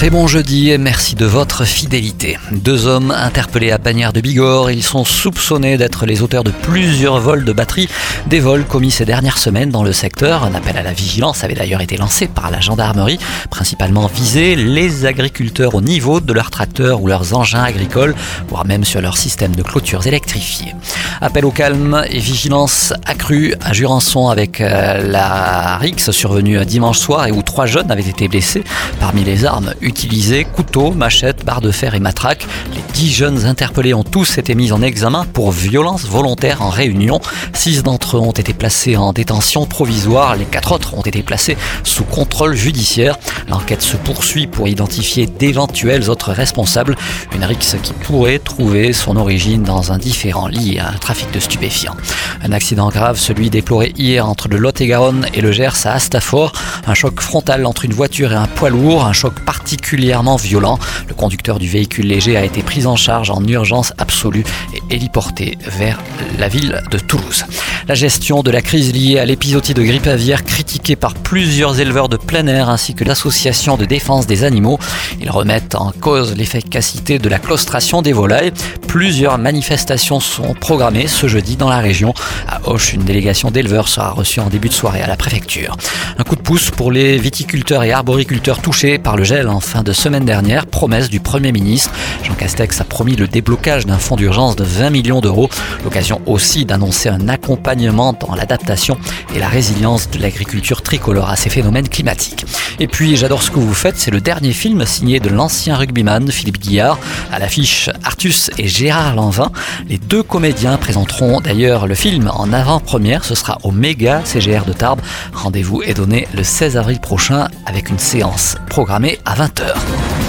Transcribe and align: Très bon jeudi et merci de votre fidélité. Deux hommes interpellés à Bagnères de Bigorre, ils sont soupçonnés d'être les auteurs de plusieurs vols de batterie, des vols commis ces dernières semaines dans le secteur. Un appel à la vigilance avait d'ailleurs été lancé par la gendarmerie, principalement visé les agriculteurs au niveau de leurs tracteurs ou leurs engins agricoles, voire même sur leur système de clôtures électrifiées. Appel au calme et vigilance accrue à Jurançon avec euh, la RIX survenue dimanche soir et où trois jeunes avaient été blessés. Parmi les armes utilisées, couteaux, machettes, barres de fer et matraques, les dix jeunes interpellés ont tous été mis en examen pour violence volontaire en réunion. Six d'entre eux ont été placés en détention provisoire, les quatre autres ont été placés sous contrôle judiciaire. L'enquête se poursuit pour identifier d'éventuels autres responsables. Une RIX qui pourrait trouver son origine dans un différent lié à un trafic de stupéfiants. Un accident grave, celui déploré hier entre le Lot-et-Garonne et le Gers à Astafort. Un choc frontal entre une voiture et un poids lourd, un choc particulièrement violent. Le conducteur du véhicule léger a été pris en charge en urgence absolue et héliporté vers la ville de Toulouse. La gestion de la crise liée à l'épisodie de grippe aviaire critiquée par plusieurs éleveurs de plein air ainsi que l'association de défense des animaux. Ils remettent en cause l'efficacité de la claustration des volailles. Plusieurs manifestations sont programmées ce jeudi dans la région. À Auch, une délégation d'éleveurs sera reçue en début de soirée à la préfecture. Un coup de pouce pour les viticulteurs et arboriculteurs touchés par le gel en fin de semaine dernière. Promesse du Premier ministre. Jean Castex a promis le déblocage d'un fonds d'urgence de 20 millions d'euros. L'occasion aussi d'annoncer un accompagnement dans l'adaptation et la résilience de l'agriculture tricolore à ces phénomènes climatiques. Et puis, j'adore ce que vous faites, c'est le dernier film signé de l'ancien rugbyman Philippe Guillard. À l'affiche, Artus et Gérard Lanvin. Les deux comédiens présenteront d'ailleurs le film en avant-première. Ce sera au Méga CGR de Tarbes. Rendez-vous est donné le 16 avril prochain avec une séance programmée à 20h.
Très 0.00 0.08
bon 0.08 0.26
jeudi 0.26 0.70
et 0.70 0.78
merci 0.78 1.14
de 1.14 1.26
votre 1.26 1.66
fidélité. 1.66 2.38
Deux 2.52 2.86
hommes 2.86 3.10
interpellés 3.10 3.70
à 3.70 3.76
Bagnères 3.76 4.14
de 4.14 4.22
Bigorre, 4.22 4.70
ils 4.70 4.82
sont 4.82 5.04
soupçonnés 5.04 5.76
d'être 5.76 6.06
les 6.06 6.22
auteurs 6.22 6.42
de 6.42 6.50
plusieurs 6.50 7.20
vols 7.20 7.44
de 7.44 7.52
batterie, 7.52 7.86
des 8.26 8.40
vols 8.40 8.64
commis 8.64 8.90
ces 8.90 9.04
dernières 9.04 9.36
semaines 9.36 9.68
dans 9.68 9.84
le 9.84 9.92
secteur. 9.92 10.42
Un 10.42 10.54
appel 10.54 10.78
à 10.78 10.82
la 10.82 10.94
vigilance 10.94 11.44
avait 11.44 11.52
d'ailleurs 11.52 11.82
été 11.82 11.98
lancé 11.98 12.28
par 12.28 12.50
la 12.50 12.60
gendarmerie, 12.60 13.18
principalement 13.50 14.06
visé 14.06 14.56
les 14.56 15.04
agriculteurs 15.04 15.74
au 15.74 15.82
niveau 15.82 16.20
de 16.20 16.32
leurs 16.32 16.50
tracteurs 16.50 17.02
ou 17.02 17.06
leurs 17.06 17.34
engins 17.34 17.62
agricoles, 17.62 18.14
voire 18.48 18.64
même 18.64 18.84
sur 18.84 19.02
leur 19.02 19.18
système 19.18 19.54
de 19.54 19.62
clôtures 19.62 20.06
électrifiées. 20.06 20.74
Appel 21.20 21.44
au 21.44 21.50
calme 21.50 22.02
et 22.08 22.20
vigilance 22.20 22.94
accrue 23.04 23.54
à 23.60 23.74
Jurançon 23.74 24.30
avec 24.30 24.62
euh, 24.62 25.06
la 25.06 25.76
RIX 25.76 26.10
survenue 26.10 26.64
dimanche 26.64 26.98
soir 26.98 27.26
et 27.26 27.32
où 27.32 27.42
trois 27.42 27.66
jeunes 27.66 27.90
avaient 27.90 28.00
été 28.08 28.28
blessés. 28.28 28.64
Parmi 28.98 29.24
les 29.24 29.44
armes 29.44 29.74
utilisées, 29.90 30.44
couteaux, 30.44 30.92
machettes, 30.92 31.44
barres 31.44 31.60
de 31.60 31.72
fer 31.72 31.94
et 31.94 32.00
matraques, 32.00 32.46
les 32.72 32.82
dix 32.94 33.12
jeunes 33.12 33.44
interpellés 33.44 33.92
ont 33.92 34.04
tous 34.04 34.38
été 34.38 34.54
mis 34.54 34.70
en 34.70 34.82
examen 34.82 35.26
pour 35.32 35.50
violence 35.50 36.04
volontaire 36.04 36.62
en 36.62 36.70
réunion. 36.70 37.20
Six 37.52 37.82
d'entre 37.82 38.16
eux 38.16 38.20
ont 38.20 38.30
été 38.30 38.54
placés 38.54 38.96
en 38.96 39.12
détention 39.12 39.66
provisoire, 39.66 40.36
les 40.36 40.44
quatre 40.44 40.70
autres 40.72 40.94
ont 40.94 41.02
été 41.02 41.22
placés 41.22 41.56
sous 41.82 42.04
contrôle 42.04 42.54
judiciaire. 42.54 43.18
L'enquête 43.48 43.82
se 43.82 43.96
poursuit 43.96 44.46
pour 44.46 44.68
identifier 44.68 45.26
d'éventuels 45.26 46.08
autres 46.08 46.32
responsables. 46.32 46.96
Une 47.34 47.44
RIX 47.44 47.76
qui 47.82 47.92
pourrait 47.92 48.38
trouver 48.38 48.92
son 48.92 49.16
origine 49.16 49.64
dans 49.64 49.90
un 49.90 49.98
différent 49.98 50.46
lié 50.46 50.78
à 50.78 50.90
un 50.90 50.98
trafic 50.98 51.32
de 51.32 51.40
stupéfiants. 51.40 51.96
Un 52.44 52.52
accident 52.52 52.90
grave, 52.90 53.18
celui 53.18 53.50
déploré 53.50 53.92
hier 53.96 54.28
entre 54.28 54.46
le 54.46 54.56
Lot-et-Garonne 54.56 55.26
et 55.34 55.40
le 55.40 55.50
Gers 55.50 55.84
à 55.86 55.94
Astafort. 55.94 56.52
Un 56.86 56.94
choc 56.94 57.20
frontal 57.20 57.66
entre 57.66 57.84
une 57.84 57.92
voiture 57.92 58.32
et 58.32 58.36
un 58.36 58.46
poids 58.46 58.70
lourd, 58.70 59.04
un 59.04 59.12
choc 59.12 59.40
particulièrement 59.80 60.36
violent. 60.36 60.78
Le 61.08 61.14
conducteur 61.14 61.58
du 61.58 61.66
véhicule 61.66 62.06
léger 62.06 62.36
a 62.36 62.44
été 62.44 62.62
pris 62.62 62.86
en 62.86 62.96
charge 62.96 63.30
en 63.30 63.42
urgence 63.46 63.94
absolue 63.96 64.44
et 64.74 64.94
héliporté 64.94 65.56
vers 65.66 65.98
la 66.38 66.48
ville 66.48 66.82
de 66.90 66.98
Toulouse. 66.98 67.46
La 67.88 67.94
gestion 67.94 68.42
de 68.42 68.50
la 68.50 68.60
crise 68.60 68.92
liée 68.92 69.18
à 69.18 69.24
l'épisodie 69.24 69.72
de 69.72 69.82
grippe 69.82 70.06
aviaire 70.06 70.44
critiquée 70.44 70.96
par 70.96 71.14
plusieurs 71.14 71.80
éleveurs 71.80 72.10
de 72.10 72.18
plein 72.18 72.46
air 72.46 72.68
ainsi 72.68 72.94
que 72.94 73.04
l'association 73.04 73.78
de 73.78 73.86
défense 73.86 74.26
des 74.26 74.44
animaux. 74.44 74.78
Ils 75.18 75.30
remettent 75.30 75.74
en 75.74 75.92
cause 75.98 76.36
l'efficacité 76.36 77.18
de 77.18 77.28
la 77.30 77.38
claustration 77.38 78.02
des 78.02 78.12
volailles. 78.12 78.52
Plusieurs 78.86 79.38
manifestations 79.38 80.20
sont 80.20 80.52
programmées 80.54 81.06
ce 81.06 81.26
jeudi 81.26 81.56
dans 81.56 81.70
la 81.70 81.78
région. 81.78 82.12
À 82.46 82.60
Auch, 82.68 82.92
une 82.92 83.04
délégation 83.04 83.50
d'éleveurs 83.50 83.88
sera 83.88 84.10
reçue 84.10 84.40
en 84.40 84.50
début 84.50 84.68
de 84.68 84.74
soirée 84.74 85.00
à 85.00 85.06
la 85.06 85.16
préfecture. 85.16 85.76
Un 86.18 86.24
coup 86.24 86.36
de 86.36 86.42
pouce 86.42 86.70
pour 86.70 86.92
les 86.92 87.16
viticulteurs 87.16 87.82
et 87.82 87.92
arboriculteurs 87.92 88.60
touchés 88.60 88.98
par 88.98 89.16
le 89.16 89.24
gel 89.24 89.48
en 89.48 89.60
fin 89.70 89.84
de 89.84 89.92
semaine 89.92 90.24
dernière. 90.24 90.66
Promesse 90.66 91.08
du 91.10 91.20
Premier 91.20 91.52
ministre. 91.52 91.92
Jean 92.24 92.34
Castex 92.34 92.80
a 92.80 92.84
promis 92.84 93.14
le 93.14 93.28
déblocage 93.28 93.86
d'un 93.86 93.98
fonds 93.98 94.16
d'urgence 94.16 94.56
de 94.56 94.64
20 94.64 94.90
millions 94.90 95.20
d'euros. 95.20 95.48
L'occasion 95.84 96.20
aussi 96.26 96.64
d'annoncer 96.64 97.08
un 97.08 97.28
accompagnement 97.28 98.12
dans 98.12 98.34
l'adaptation 98.34 98.98
et 99.32 99.38
la 99.38 99.46
résilience 99.46 100.10
de 100.10 100.18
l'agriculture 100.18 100.82
tricolore 100.82 101.30
à 101.30 101.36
ces 101.36 101.50
phénomènes 101.50 101.88
climatiques. 101.88 102.46
Et 102.80 102.88
puis, 102.88 103.16
j'adore 103.16 103.44
ce 103.44 103.52
que 103.52 103.60
vous 103.60 103.72
faites, 103.72 103.96
c'est 103.96 104.10
le 104.10 104.20
dernier 104.20 104.52
film 104.52 104.84
signé 104.86 105.20
de 105.20 105.28
l'ancien 105.28 105.76
rugbyman 105.76 106.32
Philippe 106.32 106.58
Guillard. 106.58 106.98
À 107.30 107.38
l'affiche, 107.38 107.90
Artus 108.02 108.50
et 108.58 108.66
Gérard 108.66 109.14
Lanvin. 109.14 109.52
Les 109.88 109.98
deux 109.98 110.24
comédiens 110.24 110.78
présenteront 110.78 111.40
d'ailleurs 111.40 111.86
le 111.86 111.94
film 111.94 112.28
en 112.34 112.52
avant-première. 112.52 113.24
Ce 113.24 113.36
sera 113.36 113.58
au 113.62 113.70
Méga 113.70 114.22
CGR 114.24 114.64
de 114.66 114.72
Tarbes. 114.72 115.00
Rendez-vous 115.32 115.82
est 115.82 115.94
donné 115.94 116.26
le 116.34 116.42
16 116.42 116.76
avril 116.76 116.98
prochain 116.98 117.46
avec 117.66 117.88
une 117.88 118.00
séance 118.00 118.56
programmée 118.68 119.20
à 119.24 119.34
20h. 119.54 120.19